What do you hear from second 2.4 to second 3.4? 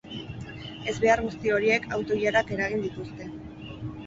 eragin dituzte.